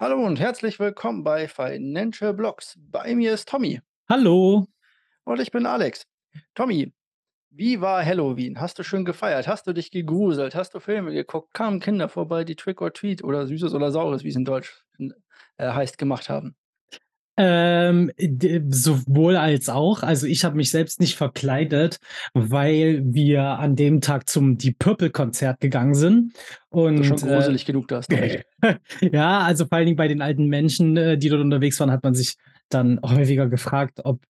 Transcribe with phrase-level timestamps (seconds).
[0.00, 2.74] Hallo und herzlich willkommen bei Financial Blocks.
[2.78, 4.66] Bei mir ist Tommy Hallo.
[5.24, 6.06] und ich bin Alex.
[6.54, 6.94] Tommy,
[7.50, 8.58] wie war Halloween?
[8.58, 9.46] Hast du schön gefeiert?
[9.46, 10.54] Hast du dich gegruselt?
[10.54, 11.52] Hast du Filme geguckt?
[11.52, 14.82] Kamen Kinder vorbei, die Trick or Treat oder Süßes oder Saures, wie es in Deutsch
[15.58, 16.56] äh, heißt, gemacht haben?
[17.42, 18.10] Ähm,
[18.68, 20.02] sowohl als auch.
[20.02, 21.96] Also, ich habe mich selbst nicht verkleidet,
[22.34, 26.34] weil wir an dem Tag zum Deep Purple Konzert gegangen sind
[26.96, 28.44] Das ist schon und, äh gruselig genug, da hast du recht.
[29.00, 32.04] ja, also, vor allen Dingen bei den alten Menschen, äh, die dort unterwegs waren, hat
[32.04, 32.36] man sich
[32.68, 34.20] dann häufiger gefragt, ob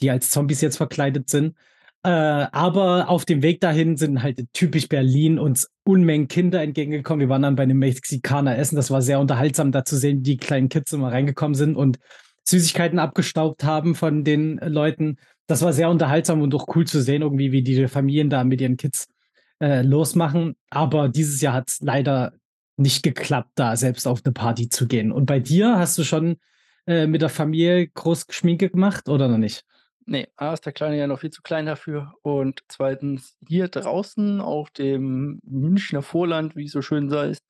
[0.00, 1.56] die als Zombies jetzt verkleidet sind.
[2.04, 7.20] Äh, aber auf dem Weg dahin sind halt typisch Berlin uns Unmengen Kinder entgegengekommen.
[7.20, 8.76] Wir waren dann bei 'nem Mexikaner essen.
[8.76, 11.98] Das war sehr unterhaltsam, da zu sehen, wie die kleinen Kids immer reingekommen sind und
[12.44, 15.16] Süßigkeiten abgestaubt haben von den Leuten.
[15.46, 18.60] Das war sehr unterhaltsam und auch cool zu sehen irgendwie, wie die Familien da mit
[18.60, 19.06] ihren Kids,
[19.60, 20.56] äh, losmachen.
[20.70, 22.32] Aber dieses Jahr hat's leider
[22.76, 25.12] nicht geklappt, da selbst auf 'ne Party zu gehen.
[25.12, 26.36] Und bei dir, hast du schon,
[26.86, 29.64] äh, mit der Familie groß Schminke gemacht oder noch nicht?
[30.06, 33.36] Ne, A ist der Kleine ja noch viel zu klein dafür und 2.
[33.46, 37.44] hier draußen auf dem Münchner Vorland, wie es so schön heißt,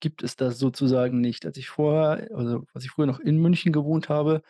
[0.00, 1.46] gibt es das sozusagen nicht.
[1.46, 4.42] Als ich vorher also, als ich früher noch in München gewohnt habe,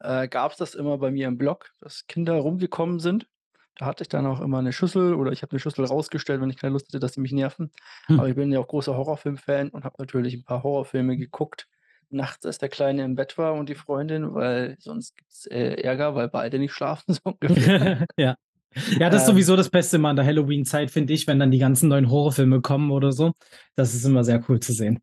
[0.00, 3.28] äh, gab's das immer bei mir im Block, dass Kinder rumgekommen sind.
[3.76, 6.50] Da hatte ich dann auch immer 'ne Schüssel oder ich habe 'ne Schüssel rausgestellt, wenn
[6.50, 7.72] ich keine Lust hatte, dass sie mich nerven.
[8.08, 8.16] Hm.
[8.16, 11.68] Aber ich bin ja auch großer Horrorfilm-Fan und habe natürlich 'n paar Horrorfilme geguckt,
[12.10, 16.14] nachts, als der Kleine im Bett war und die Freundin, weil sonst gibt's, äh, Ärger,
[16.16, 17.88] weil beide nicht schlafen, so ungefähr.
[18.18, 18.36] Ja.
[19.00, 21.50] Ja, das ist Ähm sowieso das Beste immer an der Halloween-Zeit, finde ich, wenn dann
[21.50, 23.32] die ganzen neuen Horrorfilme kommen oder so.
[23.74, 25.00] Das ist immer sehr cool zu sehen.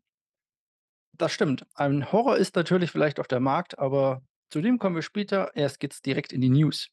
[1.16, 1.66] Das stimmt.
[1.74, 5.50] Ein Horror ist natürlich vielleicht auf der Markt, aber zu dem kommen wir später.
[5.54, 6.88] Erst geht's direkt in die News.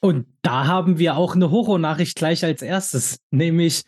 [0.00, 3.82] Und da haben wir auch 'ne Horrornachricht gleich als 1., nämlich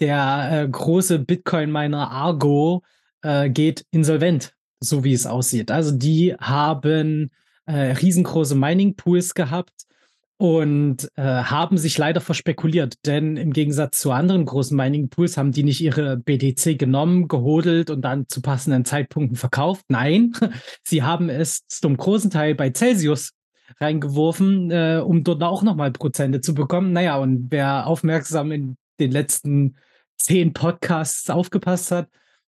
[0.00, 2.82] der, äh, große Bitcoin-Miner Argo,
[3.22, 4.52] äh, geht insolvent,
[4.84, 5.70] so wie es aussieht.
[5.70, 7.30] Also, die haben,
[7.66, 9.72] äh, riesengroße Mining-Pools gehabt
[10.36, 15.62] und, äh, haben sich leider verspekuliert, denn im Gegensatz zu anderen großen Mining-Pools haben die
[15.62, 19.84] nicht ihre BTC genommen, gehodlt und dann zu passenden Zeitpunkten verkauft.
[19.88, 20.32] Nein,
[20.84, 23.32] sie haben es zum großen Teil bei Celsius
[23.80, 26.92] reingeworfen, äh, um dort auch noch mal Prozente zu bekommen.
[26.92, 29.76] Na ja, und wer aufmerksam in den letzten
[30.18, 32.08] 10 Podcasts aufgepasst hat,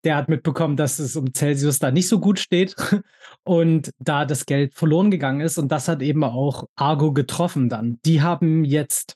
[0.04, 2.76] der hat mitbekommen, dass es um Celsius da nicht so gut steht
[3.44, 5.58] und da das Geld verloren gegangen ist.
[5.58, 8.00] Und das hat eben auch Argo getroffen dann.
[8.06, 9.16] Die haben jetzt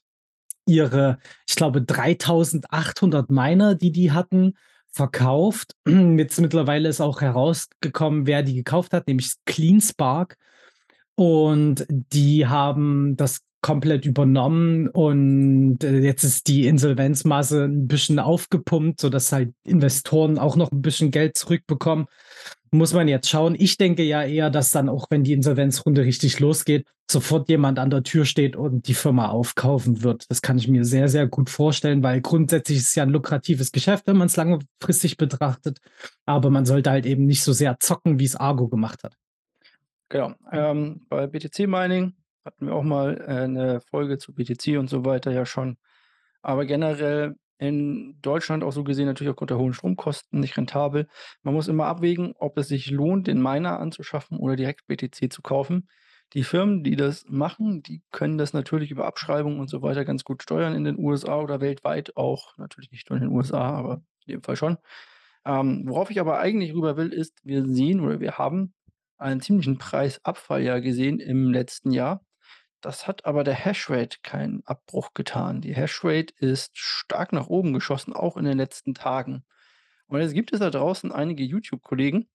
[0.65, 4.53] ihre, ich glaube, 3.800 Miner, die die hatten,
[4.93, 5.75] verkauft.
[5.87, 10.37] Jetzt mittlerweile ist auch herausgekommen, wer die gekauft hat, nämlich CleanSpark.
[11.15, 19.01] Und die haben das komplett übernommen und, äh, jetzt ist die Insolvenzmasse 'n bisschen aufgepumpt,
[19.01, 22.07] sodass halt Investoren auch noch 'n bisschen Geld zurückbekommen.
[22.71, 23.55] Muss man jetzt schauen.
[23.59, 27.89] Ich denke ja eher, dass dann auch, wenn die Insolvenzrunde richtig losgeht, sofort jemand an
[27.91, 30.25] der Tür steht und die Firma aufkaufen wird.
[30.31, 33.71] Das kann ich mir sehr, sehr gut vorstellen, weil grundsätzlich ist es ja 'n lukratives
[33.73, 35.79] Geschäft, wenn man's langfristig betrachtet,
[36.27, 39.15] aber man sollte halt eben nicht so sehr zocken, wie's Argo gemacht hat.
[40.11, 40.33] Genau.
[40.51, 42.13] Ähm, bei BTC Mining
[42.45, 45.77] hatten wir auch mal, äh, 'ne Folge zu BTC und so weiter ja schon.
[46.41, 51.07] Aber generell in Deutschland auch so gesehen natürlich aufgrund der hohen Stromkosten nicht rentabel.
[51.43, 55.41] Man muss immer abwägen, ob es sich lohnt, den Miner anzuschaffen oder direkt BTC zu
[55.41, 55.87] kaufen.
[56.33, 60.23] Die Firmen, die das machen, die können das natürlich über Abschreibungen und so weiter ganz
[60.23, 64.01] gut steuern in den USA oder weltweit auch, natürlich nicht nur in den USA, aber
[64.25, 64.77] in dem Fall schon.
[65.45, 68.73] Ähm, worauf ich aber eigentlich rüber will, ist, wir sehen oder wir haben
[69.17, 72.25] einen ziemlichen Preisabfall ja gesehen im letzten Jahr.
[72.83, 75.61] Das hat aber der Hashrate keinen Abbruch getan.
[75.61, 79.45] Die Hashrate ist stark nach oben geschossen, auch in den letzten Tagen.
[80.07, 82.27] Und jetzt gibt es da draußen einige YouTube-Kollegen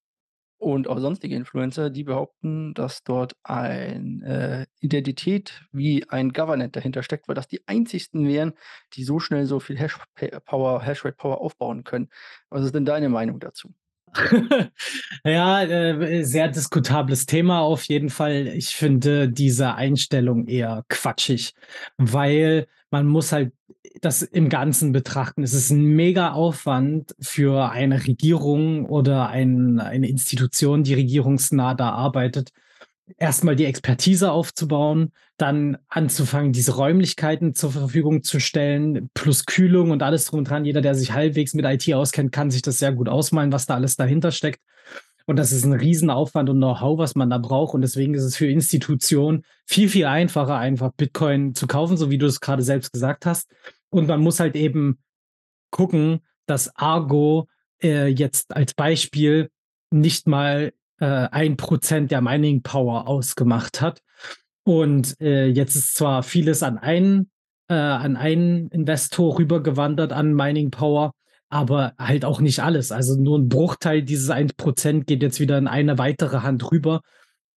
[0.57, 7.03] und auch sonstige Influencer, die behaupten, dass dort ein äh, Identität wie ein Governance dahinter
[7.03, 8.55] steckt, weil das die einzigsten wären,
[8.95, 12.09] die so schnell so viel Hash P Power Hashrate Power aufbauen können.
[12.49, 13.75] Was ist denn deine Meinung dazu?
[15.25, 18.49] Ja, äh, sehr diskutables Thema auf jeden Fall.
[18.49, 21.55] Ich finde diese Einstellung eher quatschig,
[21.97, 23.53] weil man muss halt
[24.01, 25.43] das im Ganzen betrachten.
[25.43, 32.51] Es ist 'n Mega-Aufwand für eine Regierung oder ein eine Institution, die regierungsnah da arbeitet,
[33.17, 39.91] erst mal die Expertise aufzubauen, dann anzufangen, diese Räumlichkeiten zur Verfügung zu stellen, plus Kühlung
[39.91, 40.65] und alles drum und dran.
[40.65, 43.75] Jeder, der sich halbwegs mit IT auskennt, kann sich das sehr gut ausmalen, was da
[43.75, 44.61] alles dahinter steckt.
[45.27, 47.75] Und das ist 'n Riesenaufwand und Know-how, was man da braucht.
[47.75, 52.19] Und deswegen ist es für Institutionen viel, viel einfacher, einfach Bitcoin zu kaufen, so wie
[52.19, 53.51] du es grade selbst gesagt hast.
[53.91, 54.99] Und man muss halt eben
[55.71, 57.47] gucken, dass Argo
[57.83, 59.51] äh, jetzt als Beispiel
[59.91, 60.73] nicht mal
[61.07, 64.01] ein Prozent der Mining Power ausgemacht hat.
[64.65, 67.31] Und äh, jetzt ist zwar vieles an einen,
[67.69, 71.13] äh, an einen Investor rübergewandert an Mining Power,
[71.49, 72.93] aber halt auch nicht alles.
[72.93, 77.01] Also nur ein Bruchteil dieses 1% geht jetzt wieder in eine weitere Hand rüber.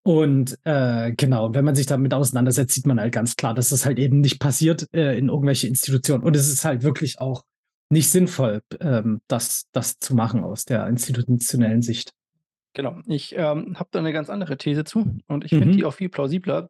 [0.03, 3.85] Und äh, genau, wenn man sich damit auseinandersetzt, sieht man halt ganz klar, dass das
[3.85, 6.23] halt eben nicht passiert äh, in irgendwelche Institutionen.
[6.23, 7.43] Und es ist halt wirklich auch
[7.89, 12.13] nicht sinnvoll, ähm, das, das zu machen aus der institutionellen Sicht.
[12.73, 12.99] Genau.
[13.05, 15.59] Ich ähm, habe da eine ganz andere These zu und ich mhm.
[15.59, 16.69] finde die auch viel plausibler.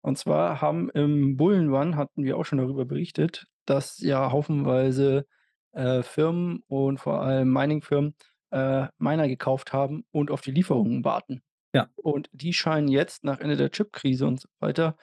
[0.00, 5.26] Und zwar haben im Bullenrun, hatten wir auch schon darüber berichtet, dass ja haufenweise
[5.72, 8.14] äh, Firmen und vor allem Mining-Firmen
[8.50, 11.42] äh, Miner gekauft haben und auf die Lieferungen warten.
[11.74, 11.88] Ja.
[11.96, 14.96] Und die scheinen jetzt nach Ende der Chipkrise und so weiter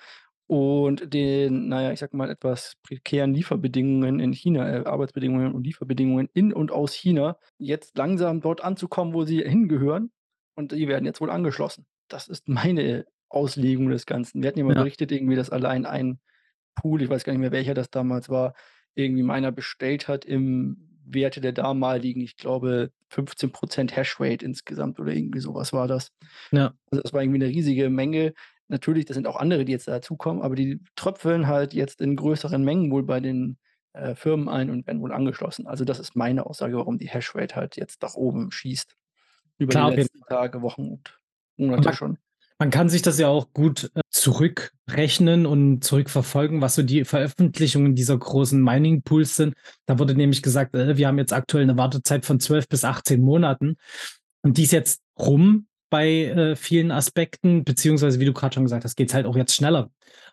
[0.50, 6.28] und den, naja, ich sag mal, etwas prekären Lieferbedingungen in China, äh, Arbeitsbedingungen und Lieferbedingungen
[6.34, 10.12] in und aus China, jetzt langsam dort anzukommen, wo sie hingehören.
[10.60, 11.86] Und die werden jetzt wohl angeschlossen.
[12.10, 14.42] Das ist meine Auslegung des Ganzen.
[14.42, 14.82] Wir hatten ja mal ja.
[14.82, 16.20] berichtet, irgendwie, dass allein ein
[16.76, 18.54] Pool, ich weiß gar nicht mehr, welcher das damals war,
[18.94, 25.40] irgendwie meiner bestellt hat im Werte der damaligen, ich glaube, 15% Hashrate insgesamt oder irgendwie
[25.40, 26.12] sowas war das.
[26.52, 26.74] Ja.
[26.92, 28.34] Also das war irgendwie eine riesige Menge.
[28.68, 32.62] Natürlich, das sind auch andere, die jetzt dazukommen, aber die tröpfeln halt jetzt in größeren
[32.62, 33.58] Mengen wohl bei den
[33.94, 35.68] äh, Firmen ein und werden wohl angeschlossen.
[35.68, 38.99] Also das ist meine Aussage, warum die Hashrate halt jetzt nach oben schießt.
[39.60, 41.10] Über Klar, die letzten Tage, Wochen und
[41.58, 42.18] Monate schon.
[42.58, 47.96] Man kann sich das ja auch gut äh, zurückrechnen und zurückverfolgen, was so die Veröffentlichungen
[47.96, 49.54] dieser großen Mining-Pools sind.
[49.86, 53.22] Da wurde nämlich gesagt, äh, wir haben jetzt aktuell eine Wartezeit von 12 bis 18
[53.22, 53.78] Monaten.
[54.42, 58.84] Und die ist jetzt rum bei äh, vielen Aspekten, beziehungsweise wie du gerade schon gesagt
[58.84, 59.90] hast, geht es halt auch jetzt schneller.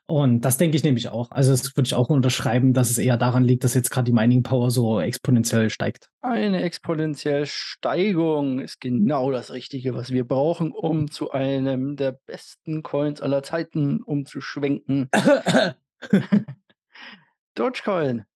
[0.08, 1.32] Und das denke ich nämlich auch.
[1.32, 4.12] Also das würde ich auch unterschreiben, dass es eher daran liegt, dass jetzt gerade die
[4.12, 6.10] Mining Power so exponentiell steigt.
[6.20, 12.84] Eine exponentielle Steigung ist genau das Richtige, was wir brauchen, um zu einem der besten
[12.84, 15.08] Coins aller Zeiten umzuschwenken.
[17.56, 18.26] Dogecoin.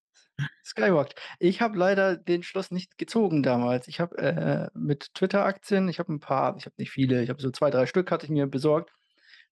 [0.65, 1.15] Skywalked.
[1.39, 3.89] Ich habe leider den Schluss nicht gezogen damals.
[3.89, 7.41] Ich habe äh, mit Twitter-Aktien, ich habe ein paar, ich habe nicht viele, ich habe
[7.41, 8.93] so zwei, drei Stück hatte ich mir besorgt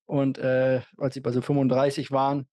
[0.07, 2.47] und äh, als sie bei so 35 waren,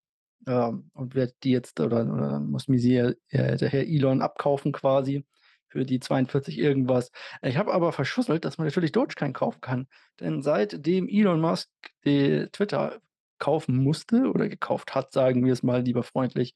[0.48, 4.72] ähm, und wird die jetzt, oder, oder muss mir sie, äh, der Herr Elon abkaufen
[4.72, 5.26] quasi
[5.68, 7.12] für die 42 irgendwas.
[7.42, 9.88] Ich habe aber verschusselt, dass man natürlich Dogecoin kaufen kann.
[10.20, 11.70] Denn seitdem Elon Musk
[12.06, 13.02] die Twitter
[13.40, 16.56] kaufen musste oder gekauft hat, sagen wir es mal lieber freundlich,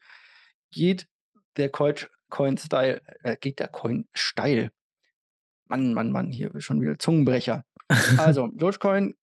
[0.71, 1.07] geht
[1.57, 4.71] der Coin-Style, äh, geht der Coin steil.
[5.67, 7.63] Mann, Mann, Mann, hier schon wieder Zungenbrecher.
[8.17, 9.15] Also, Dogecoin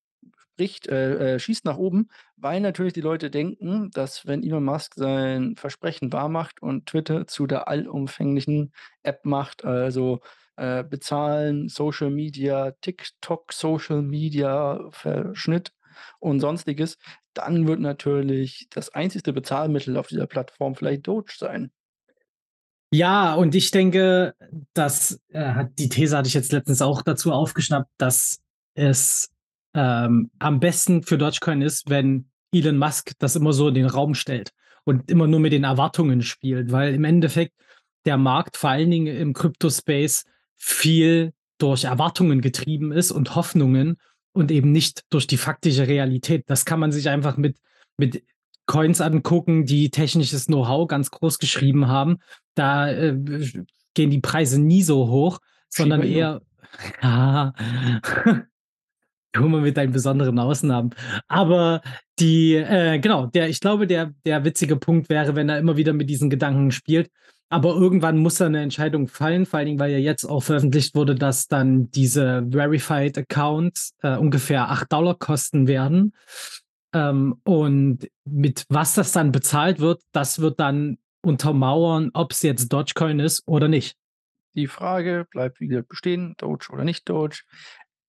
[0.57, 4.95] bricht, äh, äh, schießt nach oben, weil natürlich die Leute denken, dass wenn Elon Musk
[4.95, 10.21] sein Versprechen wahrmacht und Twitter zu der allumfänglichen App macht, also
[10.57, 15.73] äh, bezahlen, Social Media, TikTok, Social Media, Verschnitt
[16.19, 16.99] und sonstiges,
[17.35, 21.71] dann wird natürlich das einzigste Bezahlmittel auf dieser Plattform vielleicht Doge sein.
[22.93, 24.35] Ja, und ich denke,
[24.73, 28.39] dass äh, die These hatte ich jetzt letztens auch dazu aufgeschnappt, dass
[28.75, 29.29] es
[29.75, 34.15] ähm, am besten für Dogecoin ist, wenn Elon Musk das immer so in den Raum
[34.15, 34.51] stellt
[34.85, 37.55] und immer nur mit den Erwartungen spielt, weil im Endeffekt
[38.05, 40.25] der Markt vor allen Dingen im Crypto-Space
[40.55, 43.97] viel durch Erwartungen getrieben ist und Hoffnungen
[44.33, 46.45] und eben nicht durch die faktische Realität.
[46.47, 47.59] Das kann man sich einfach mit,
[47.97, 48.23] mit
[48.67, 52.19] Coins angucken, die technisches Know-how ganz groß geschrieben haben.
[52.55, 53.17] Da äh,
[53.95, 56.43] gehen die Preise nie so hoch, sondern eher.
[57.03, 57.55] Ja,
[59.41, 60.91] Nur mit deinen besonderen Ausnahmen.
[61.29, 61.81] Aber
[62.19, 65.93] die, äh, genau, der, ich glaube, der, der witzige Punkt wäre, wenn er immer wieder
[65.93, 67.11] mit diesen Gedanken spielt.
[67.49, 70.95] Aber irgendwann muss da eine Entscheidung fallen, vor allen Dingen, weil ja jetzt auch veröffentlicht
[70.97, 76.13] wurde, dass dann diese Verified Accounts äh, ungefähr 8 Dollar kosten werden.
[76.97, 82.73] Ähm, und mit was das dann bezahlt wird, das wird dann untermauern, ob es jetzt
[82.73, 83.99] Dogecoin ist oder nicht.
[84.55, 87.43] Die Frage bleibt wieder bestehen, Doge oder nicht Doge.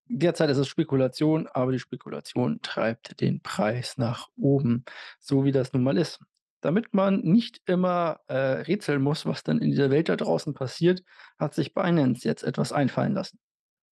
[0.06, 4.86] Derzeit ist es Spekulation, aber die Spekulation treibt den Preis nach oben,
[5.20, 6.22] so wie das nun mal ist.
[6.62, 11.04] Damit man nicht immer äh, rätseln muss, was dann in dieser Welt da draußen passiert,
[11.38, 13.38] hat sich Binance jetzt etwas einfallen lassen.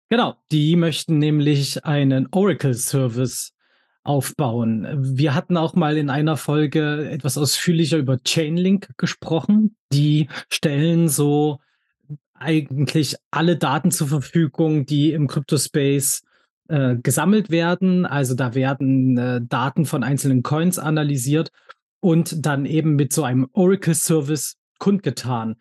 [0.10, 3.54] Genau, die möchten nämlich einen Oracle-Service
[4.04, 4.88] aufbauen.
[5.18, 9.76] Wir hatten auch mal in einer Folge etwas ausführlicher über Chainlink gesprochen.
[9.94, 11.60] Die stellen so
[12.34, 16.24] eigentlich alle Daten zur Verfügung, die im Crypto-Space
[16.68, 18.06] äh, gesammelt werden.
[18.06, 21.52] Also da werden äh, Daten von einzelnen Coins analysiert
[22.00, 25.56] und dann eben mit so einem Oracle-Service kundgetan.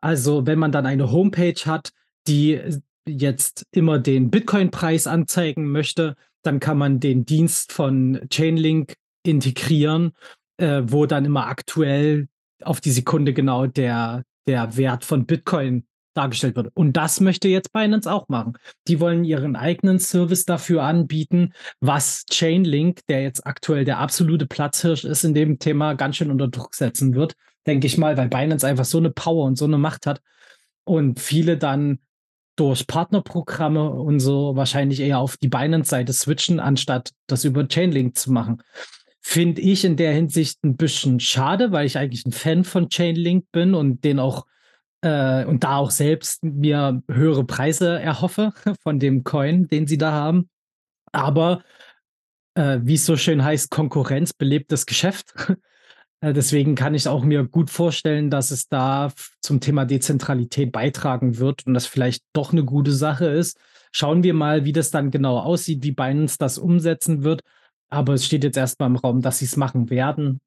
[0.00, 1.92] Also, wenn man dann eine Homepage hat,
[2.26, 2.60] die
[3.06, 10.12] jetzt immer den Bitcoin-Preis anzeigen möchte, dann kann man den Dienst von Chainlink integrieren,
[10.58, 12.28] äh, wo dann immer aktuell
[12.62, 16.70] auf die Sekunde genau der der Wert von Bitcoin dargestellt wird.
[16.74, 18.56] Und das möchte jetzt Binance auch machen.
[18.86, 25.04] Die wollen ihren eigenen Service dafür anbieten, was Chainlink, der jetzt aktuell der absolute Platzhirsch
[25.04, 27.34] ist in dem Thema, ganz schön unter Druck setzen wird,
[27.66, 30.20] denke ich mal, weil Binance einfach so eine Power und so eine Macht hat
[30.84, 31.98] und viele dann
[32.56, 38.32] durch Partnerprogramme und so wahrscheinlich eher auf die Binance-Seite switchen, anstatt das über Chainlink zu
[38.32, 38.62] machen.
[39.20, 43.46] Finde ich in der Hinsicht ein bisschen schade, weil ich eigentlich ein Fan von Chainlink
[43.52, 44.46] bin und den auch
[45.00, 50.12] äh, und da auch selbst mir höhere Preise erhoffe von dem Coin, den sie da
[50.12, 50.48] haben.
[51.12, 51.62] Aber
[52.54, 55.34] äh, wie es so schön heißt, Konkurrenz belebt das Geschäft.
[56.24, 61.38] äh, deswegen kann ich auch mir gut vorstellen, dass es da zum Thema Dezentralität beitragen
[61.38, 63.58] wird und das vielleicht doch eine gute Sache ist.
[63.92, 67.42] Schauen wir mal, wie das dann genau aussieht, wie Binance das umsetzen wird.
[67.90, 70.40] Aber es steht jetzt erstmal im Raum, dass sie es machen werden.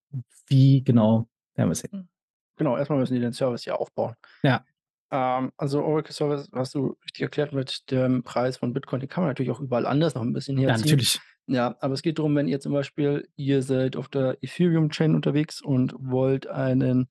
[0.47, 2.09] Wie genau, werden wir sehen.
[2.57, 4.15] Genau, erstmal müssen die den Service ja aufbauen.
[4.41, 4.65] Ja.
[5.11, 9.23] Ähm, also Oracle Service hast du richtig erklärt mit dem Preis von Bitcoin, den kann
[9.23, 10.85] man natürlich auch überall anders noch ein bisschen Ja, herziehen.
[10.85, 11.19] natürlich.
[11.49, 15.61] Ja, aber es geht darum, wenn ihr zum Beispiel ihr seid auf der Ethereum-Chain unterwegs
[15.61, 17.07] und wollt einen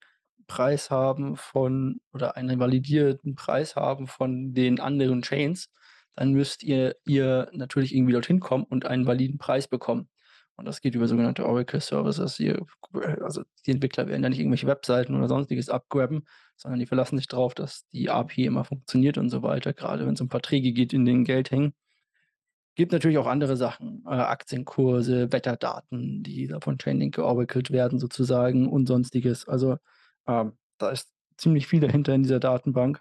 [0.47, 5.71] Preis haben von oder einen validierten Preis haben von den anderen Chains,
[6.15, 10.09] dann müsst ihr ihr natürlich irgendwie dorthin kommen und einen validen Preis bekommen.
[10.57, 12.41] Und das geht über sogenannte Oracle Services.
[13.23, 16.27] Also die Entwickler werden ja nicht irgendwelche Webseiten oder sonstiges abgraben,
[16.57, 20.15] sondern die verlassen sich darauf, dass die API immer funktioniert und so weiter, gerade wenn
[20.15, 21.75] es um Verträge geht, in denen Geld hängt.
[22.77, 28.87] Gibt natürlich auch andere Sachen, äh, Aktienkurse, Wetterdaten, die von Chainlink georacelt werden sozusagen und
[28.87, 29.49] sonstiges.
[29.49, 29.79] Also
[30.29, 33.01] ähm, da ist ziemlich viel dahinter in dieser Datenbank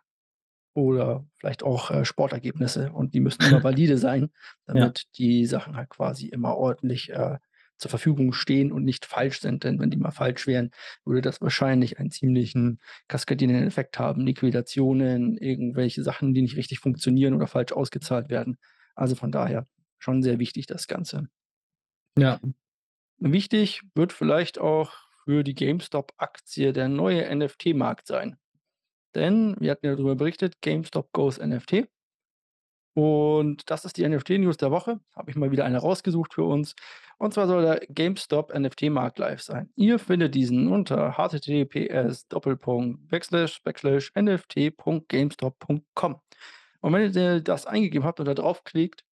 [0.74, 4.32] oder vielleicht auch äh, Sportergebnisse und die müssen immer valide sein,
[4.74, 4.74] Ja.
[4.74, 7.38] damit die Sachen halt quasi immer ordentlich äh,
[7.78, 9.64] zur Verfügung stehen und nicht falsch sind.
[9.66, 10.72] Denn wenn die mal falsch wären,
[11.06, 12.80] würde das wahrscheinlich einen ziemlichen
[13.10, 14.26] kaskadierenden Effekt haben.
[14.26, 18.58] Liquidationen, irgendwelche Sachen, die nicht richtig funktionieren oder falsch ausgezahlt werden.
[18.96, 21.28] Also von daher schon sehr wichtig das Ganze.
[22.18, 22.40] Ja.
[23.18, 24.94] Wichtig wird vielleicht auch
[25.26, 28.38] für die GameStop-Aktie der neue NFT-Markt sein.
[29.16, 31.88] Denn wir hatten ja darüber berichtet, GameStop goes NFT.
[32.94, 35.02] Und das ist die NFT-News der Woche.
[35.14, 36.76] Habe ich mal wieder eine rausgesucht für uns.
[37.18, 39.70] Und zwar soll der GameStop NFT-Markt live sein.
[39.76, 42.28] Ihr findet diesen unter https
[44.16, 46.22] nft.gamestop.com.
[46.86, 49.04] Und wenn ihr das eingegeben habt und da draufklickt,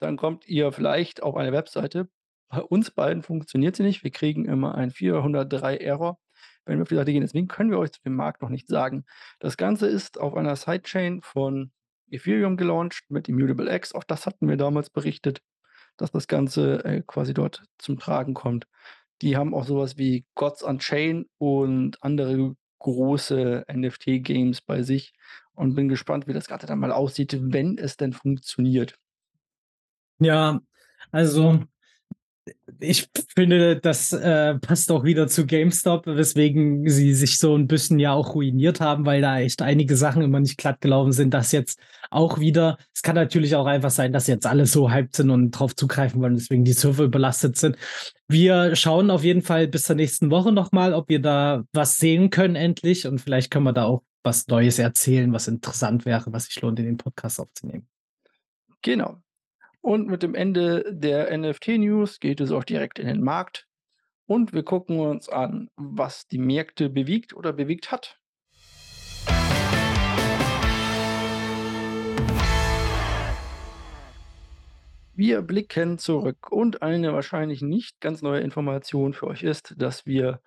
[0.00, 2.10] dann kommt ihr vielleicht auf eine Webseite.
[2.50, 4.04] Bei uns beiden funktioniert sie nicht.
[4.04, 6.18] Wir kriegen immer ein 403 Error,
[6.66, 7.22] wenn wir auf die Seite gehen.
[7.22, 9.06] Deswegen können wir euch zu dem Markt noch nicht sagen.
[9.38, 11.72] Das Ganze ist auf einer Sidechain von
[12.10, 13.94] Ethereum gelauncht mit Immutable X.
[13.94, 15.40] Auch das hatten wir damals berichtet,
[15.96, 18.66] dass das Ganze äh, quasi dort zum Tragen kommt.
[19.22, 25.14] Die haben auch sowas wie Gods Unchained und andere große NFT-Games bei sich
[25.56, 28.96] und bin gespannt, wie das Ganze dann mal aussieht, wenn es denn funktioniert.
[30.18, 30.60] Ja,
[31.10, 31.60] also
[32.80, 37.98] ich finde, das äh, passt auch wieder zu GameStop, weswegen sie sich so ein bisschen
[37.98, 41.32] ja auch ruiniert haben, weil da echt einige Sachen immer nicht glatt gelaufen sind.
[41.34, 42.78] Das jetzt auch wieder.
[42.94, 46.20] Es kann natürlich auch einfach sein, dass jetzt alle so hyped sind und drauf zugreifen
[46.20, 47.76] wollen, deswegen die Server überlastet sind.
[48.28, 52.30] Wir schauen auf jeden Fall bis zur nächsten Woche nochmal, ob wir da was sehen
[52.30, 56.46] können endlich und vielleicht können wir da auch was Neues erzählen, was interessant wäre, was
[56.46, 57.88] sich lohnt, in den Podcast aufzunehmen.
[58.82, 59.22] Genau.
[59.80, 63.68] Und mit dem Ende der NFT-News geht es auch direkt in den Markt.
[64.26, 68.18] Und wir gucken uns an, was die Märkte bewegt oder bewegt hat.
[75.14, 80.42] Wir blicken zurück und eine wahrscheinlich nicht ganz neue Information für euch ist, dass wir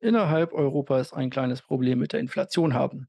[0.00, 3.08] innerhalb Europas ein kleines Problem mit der Inflation haben.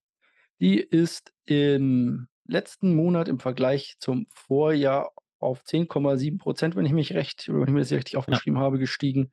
[0.63, 7.13] Die ist im letzten Monat im Vergleich zum Vorjahr auf 10,7 Prozent, wenn ich mich
[7.13, 9.32] recht, wenn ich mir das richtig aufgeschrieben habe, gestiegen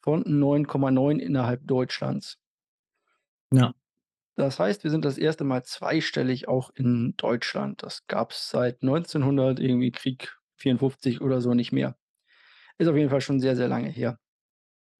[0.00, 2.38] von 9,9 innerhalb Deutschlands.
[3.52, 3.74] Ja.
[4.36, 7.82] Das heißt, wir sind das erste Mal zweistellig auch in Deutschland.
[7.82, 11.98] Das gab es seit 1900 irgendwie Krieg 54 oder so nicht mehr.
[12.78, 14.18] Ist auf jeden Fall schon sehr, sehr lange her.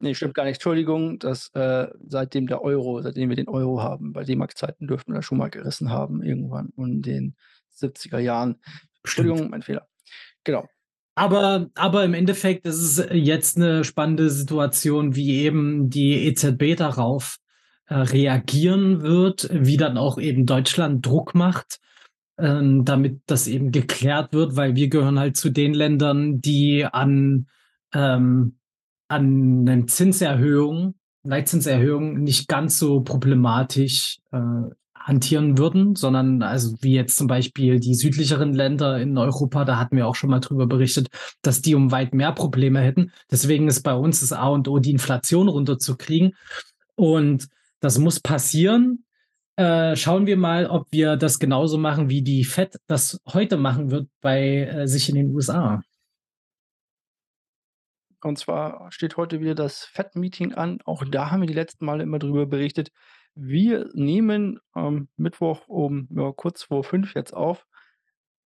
[0.02, 0.54] Nee, stimmt gar nicht.
[0.54, 5.16] Entschuldigung, dass äh, seitdem der Euro, seitdem wir den Euro haben, bei D-Mark-Zeiten dürften wir
[5.16, 7.36] das schon mal gerissen haben, irgendwann in den
[7.76, 8.56] 70er Jahren.
[9.02, 9.50] Entschuldigung, Stimmt.
[9.50, 9.88] mein Fehler.
[10.42, 10.66] Genau.
[11.14, 17.36] Aber, aber im Endeffekt ist es jetzt eine spannende Situation, wie eben die EZB darauf
[17.86, 21.78] äh, reagieren wird, wie dann auch eben Deutschland Druck macht,
[22.38, 27.48] ähm, damit das eben geklärt wird, weil wir gehören halt zu den Ländern, die an,
[27.92, 28.56] ähm,
[29.10, 34.38] an 'nen Zinserhöhung Leitzinserhöhung nicht ganz so problematisch, äh,
[34.94, 39.96] hantieren würden, sondern also wie jetzt zum Beispiel die südlicheren Länder in Europa, da hatten
[39.96, 41.08] wir auch schon mal drüber berichtet,
[41.42, 43.10] dass die um weit mehr Probleme hätten.
[43.30, 46.32] Deswegen ist bei uns das A und O, die Inflation runterzukriegen.
[46.96, 47.48] Und
[47.80, 49.04] das muss passieren.
[49.56, 53.90] Äh, schauen wir mal, ob wir das genauso machen, wie die Fed das heute machen
[53.90, 55.82] wird bei äh, sich in den USA.
[58.24, 60.78] Und zwar steht heute wieder das FED-Meeting an.
[60.84, 62.90] Auch da haben wir die letzten Male immer drüber berichtet.
[63.34, 67.66] Wir nehmen am Mittwoch um ja, kurz vor fünf jetzt auf.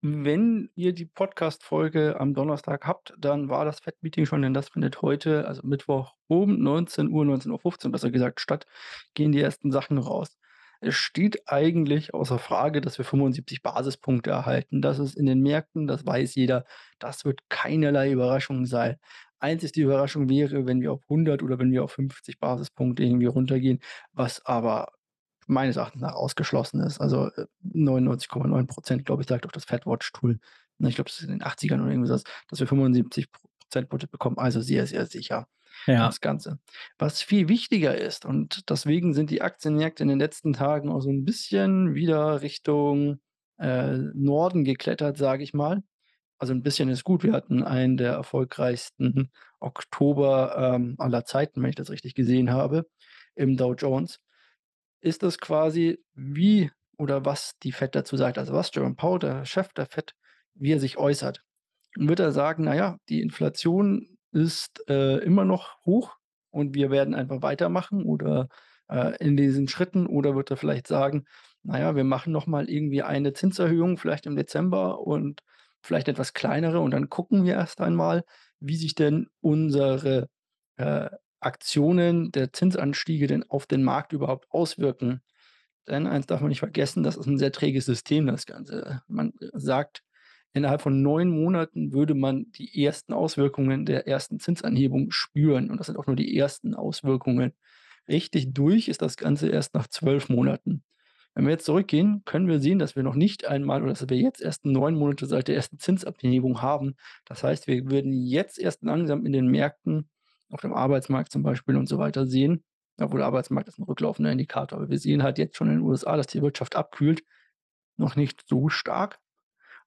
[0.02, 5.02] Wenn ihr die Podcast-Folge am Donnerstag habt, dann war das FED-Meeting schon, denn das findet
[5.02, 8.66] heute, also Mittwoch um 19 Uhr, 19.15 Uhr besser gesagt, statt,
[9.14, 10.38] gehen die ersten Sachen raus.
[10.82, 14.82] Es steht eigentlich außer Frage, dass wir 75 Basispunkte erhalten.
[14.82, 16.66] Das ist in den Märkten, das weiß jeder.
[17.00, 18.98] Das wird keinerlei Überraschung sein.
[19.44, 23.28] Einzig die Überraschung wäre, wenn wir auf 100 oder wenn wir auf 50 Basispunkte irgendwie
[23.28, 23.80] runtergehen,
[24.14, 24.88] was aber
[25.48, 27.00] meines Erachtens nach ausgeschlossen ist.
[27.02, 30.40] Also äh, 99,9 Prozent, glaube ich, sagt auch das FedWatch-Tool.
[30.80, 34.38] Ne, ich glaube, es ist in den 80ern oder irgendwas, dass wir 75 Prozent bekommen.
[34.38, 35.48] Also sehr, sehr sicher
[35.88, 36.06] Ja.
[36.08, 36.60] das Ganze.
[36.98, 41.10] Was viel wichtiger ist, und deswegen sind die Aktienmärkte in den letzten Tagen auch so
[41.10, 43.20] ein bisschen wieder Richtung
[43.60, 45.84] äh, Norden geklettert, sage ich mal.
[46.44, 47.24] Also ein bisschen ist gut.
[47.24, 49.32] Wir hatten einen der erfolgreichsten
[49.62, 52.86] Oktober ähm, aller Zeiten, wenn ich das richtig gesehen habe,
[53.34, 54.20] im Dow Jones.
[55.00, 59.46] Ist das quasi wie oder was die Fed dazu sagt, also was Jerome Powell, der
[59.46, 60.16] Chef der Fed,
[60.54, 61.42] wie er sich äußert.
[61.98, 66.18] Und wird er sagen, naja, die Inflation ist äh, immer noch hoch
[66.50, 68.50] und wir werden einfach weitermachen oder
[68.90, 71.24] äh, in diesen Schritten oder wird er vielleicht sagen,
[71.62, 75.42] naja, wir machen noch mal irgendwie eine Zinserhöhung, vielleicht im Dezember und
[75.84, 78.24] vielleicht etwas kleinere und dann gucken wir erst einmal,
[78.60, 80.30] wie sich denn unsere
[80.78, 85.22] äh, Aktionen der Zinsanstiege denn auf den Markt überhaupt auswirken.
[85.88, 89.02] Denn eins darf man nicht vergessen, das ist ein sehr träges System, das Ganze.
[89.08, 90.04] Man sagt,
[90.54, 95.70] innerhalb von neun Monaten würde man die ersten Auswirkungen der ersten Zinsanhebung spüren.
[95.70, 97.54] Und das sind auch nur die ersten Auswirkungen.
[98.08, 100.84] Richtig durch ist das Ganze erst nach zwölf Monaten.
[101.36, 104.18] Wenn wir jetzt zurückgehen, können wir sehen, dass wir noch nicht einmal oder dass wir
[104.18, 106.96] jetzt erst neun Monate seit der ersten Zinsabhebung haben.
[107.26, 110.10] Das heißt, wir würden jetzt erst langsam in den Märkten,
[110.52, 112.64] auf dem Arbeitsmarkt zum Beispiel und so weiter sehen,
[113.02, 115.82] obwohl der Arbeitsmarkt ist ein rücklaufender Indikator, aber wir sehen halt jetzt schon in den
[115.82, 117.24] USA, dass die Wirtschaft abkühlt.
[117.98, 119.20] Noch nicht so stark,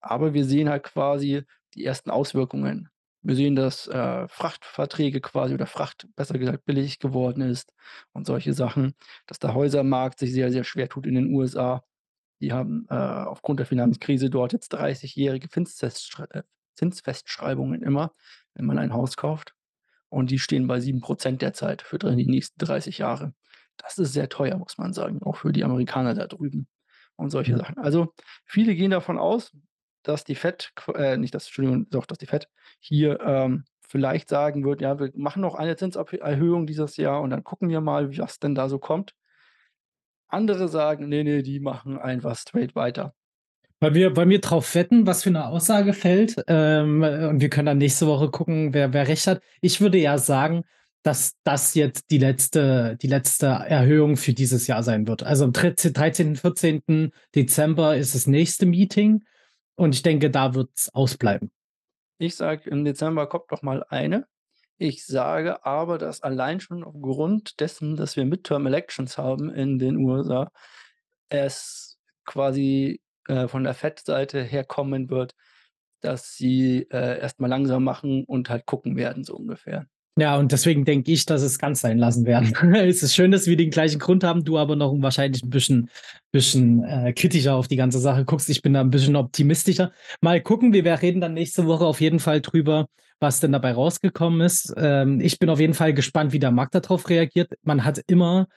[0.00, 2.88] aber wir sehen halt quasi die ersten Auswirkungen.
[3.26, 7.72] Wir sehen, dass äh, Frachtverträge quasi oder Fracht, besser gesagt, billig geworden ist
[8.12, 8.94] und solche Sachen,
[9.26, 11.82] dass der Häusermarkt sich sehr, sehr schwer tut in den USA.
[12.40, 16.42] Die haben äh, aufgrund der Finanzkrise dort jetzt 30-jährige äh,
[16.76, 18.12] Zinsfestschreibungen immer,
[18.54, 19.54] wenn man ein Haus kauft.
[20.08, 23.34] Und die stehen bei 7% derzeit für die nächsten 30 Jahre.
[23.76, 26.68] Das ist sehr teuer, muss man sagen, auch für die Amerikaner da drüben
[27.16, 27.58] und solche Ja.
[27.58, 27.76] Sachen.
[27.78, 29.50] Also viele gehen davon aus,
[30.06, 34.64] dass die Fed, äh, nicht das, Entschuldigung, doch, dass die Fed hier ähm, vielleicht sagen
[34.64, 38.38] wird, ja, wir machen noch eine Zinserhöhung dieses Jahr und dann gucken wir mal, was
[38.38, 39.14] denn da so kommt.
[40.28, 43.14] Andere sagen, nee, nee, die machen einfach straight weiter.
[43.80, 46.36] Wollen wir wollen wir drauf wetten, was für eine Aussage fällt?
[46.46, 49.42] Ähm, äh, und wir können dann nächste Woche gucken, wer wer recht hat.
[49.60, 50.62] Ich würde ja sagen,
[51.02, 55.22] dass das jetzt die letzte die letzte Erhöhung für dieses Jahr sein wird.
[55.22, 55.92] Also am 13.
[55.92, 57.12] 13., 14.
[57.34, 59.24] Dezember ist das nächste Meeting
[59.76, 61.52] und ich denke, da wird's ausbleiben.
[62.18, 64.26] Ich sage, im Dezember kommt noch mal eine.
[64.78, 69.96] Ich sage aber, dass allein schon aufgrund dessen, dass wir Midterm Elections haben in den
[69.96, 70.50] USA,
[71.28, 75.34] es quasi äh, von der Fed-Seite her kommen wird,
[76.00, 79.86] dass sie äh, erst mal langsam machen und halt gucken werden, so ungefähr.
[80.18, 82.54] Ja, und deswegen denke ich, dass es ganz sein lassen werden.
[82.74, 85.90] Es ist schön, dass wir den gleichen Grund haben, du aber noch wahrscheinlich ein bisschen
[86.36, 88.50] bisschen, äh, kritischer auf die ganze Sache guckst.
[88.50, 89.92] Ich bin da ein bisschen optimistischer.
[90.20, 92.88] Mal gucken, wir reden dann nächste Woche auf jeden Fall drüber,
[93.20, 94.74] was denn dabei rausgekommen ist.
[94.76, 97.52] Ähm, ich bin auf jeden Fall gespannt, wie der Markt darauf reagiert.
[97.62, 98.48] Man hat immer,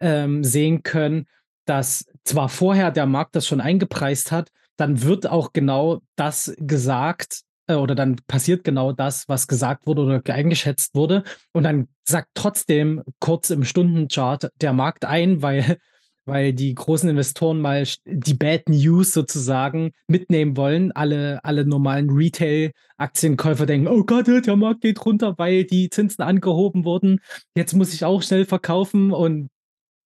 [0.00, 1.26] ähm, sehen können,
[1.66, 7.42] dass zwar vorher der Markt das schon eingepreist hat, dann wird auch genau das gesagt,
[7.66, 11.24] äh, oder dann passiert genau das, was gesagt wurde oder eingeschätzt wurde.
[11.52, 15.78] Und dann sagt trotzdem kurz im Stundenchart der Markt ein, weil
[16.28, 20.90] weil die großen Investoren mal die Bad News sozusagen mitnehmen wollen.
[20.90, 26.84] Alle alle normalen Retail-Aktienkäufer denken: „Oh Gott, der Markt geht runter, weil die Zinsen angehoben
[26.84, 27.20] wurden.
[27.54, 29.50] Jetzt muss ich auch schnell verkaufen.“ Und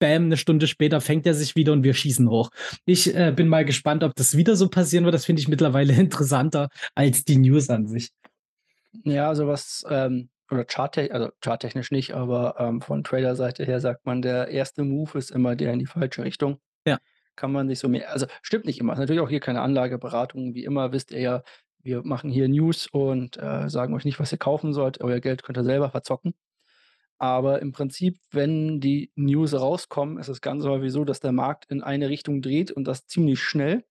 [0.00, 2.50] bam, eine Stunde später fängt er sich wieder und wir schießen hoch.
[2.84, 5.14] Ich äh, bin mal gespannt, ob das wieder so passieren wird.
[5.14, 8.10] Das finde ich mittlerweile interessanter als die News an sich.
[9.04, 14.04] Ja, also was, ähm, oder charttech also charttechnisch nicht, aber ähm, von Trader-Seite her sagt
[14.04, 16.58] man, der erste Move ist immer der in die falsche Richtung.
[16.84, 16.98] Ja.
[17.36, 18.94] Kann man sich so mehr, also stimmt nicht immer.
[18.94, 20.54] Ist natürlich auch hier keine Anlageberatung.
[20.54, 21.42] Wie immer wisst ihr ja,
[21.82, 25.00] wir machen hier News und äh, sagen euch nicht, was ihr kaufen sollt.
[25.00, 26.34] Euer Geld könnt ihr selber verzocken.
[27.20, 31.66] Aber im Prinzip, wenn die News rauskommen, ist es ganz häufig so, dass der Markt
[31.70, 33.85] in eine Richtung dreht und das ziemlich schnell.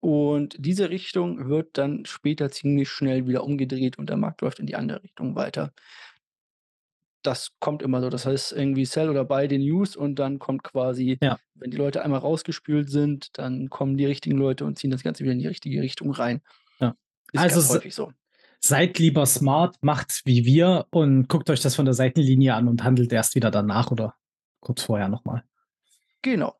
[0.00, 4.66] Und diese Richtung wird dann später ziemlich schnell wieder umgedreht und der Markt läuft in
[4.66, 5.72] die andere Richtung weiter.
[7.24, 8.08] Das kommt immer so.
[8.08, 11.38] Das heißt, irgendwie Sell oder Buy den News und dann kommt quasi, Ja.
[11.54, 15.22] wenn die Leute einmal rausgespült sind, dann kommen die richtigen Leute und ziehen das Ganze
[15.24, 16.40] wieder in die richtige Richtung rein.
[16.80, 16.96] Ja.
[17.32, 18.12] Ist Also ganz s häufig so.
[18.60, 22.84] Seid lieber smart, macht's wie wir und guckt euch das von der Seitenlinie an und
[22.84, 24.14] handelt erst wieder danach oder
[24.60, 25.42] kurz vorher noch mal.
[26.22, 26.54] Genau.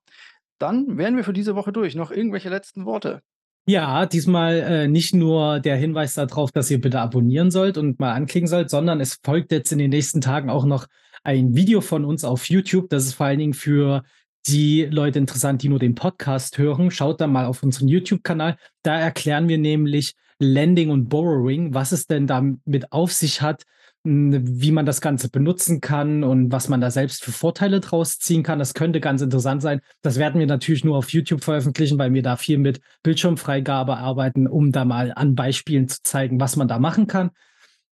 [0.59, 1.95] Dann wären wir für diese Woche durch.
[1.95, 3.23] Noch irgendwelche letzten Worte?
[3.67, 8.01] Ja, diesmal, äh, nicht nur der Hinweis da drauf, dass ihr bitte abonnieren sollt und
[8.01, 10.87] mal anklicken sollt, sondern es folgt jetzt in den nächsten Tagen auch noch
[11.23, 12.89] ein Video von uns auf YouTube.
[12.89, 14.03] Das ist vor allen Dingen für
[14.47, 16.91] die Leute interessant, die nur den Podcast hören.
[16.91, 18.57] Schaut da mal auf unseren YouTube-Kanal.
[18.83, 23.65] Da erklären wir nämlich Lending und Borrowing, was es denn damit auf sich hat,
[24.03, 28.43] wie man das Ganze benutzen kann und was man da selbst für Vorteile draus ziehen
[28.43, 28.59] kann.
[28.59, 29.83] Das könnte ganz interessant sein.
[30.01, 34.47] Das werden wir natürlich nur auf YouTube veröffentlichen, weil wir da viel mit Bildschirmfreigabe arbeiten,
[34.47, 37.31] um da mal an Beispielen zu zeigen, was man da machen kann.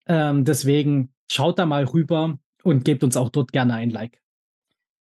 [0.06, 4.18] Ähm, deswegen schaut da mal rüber und gebt uns auch dort gerne ein Like.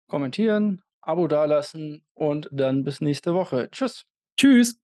[0.07, 3.69] Kommentieren, Abo dalassen und dann bis nächste Woche.
[3.71, 4.05] Tschüss.
[4.37, 4.79] Tschüss.